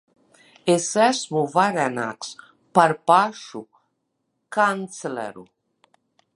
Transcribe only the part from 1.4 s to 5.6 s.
varenāks par pašu kancleru.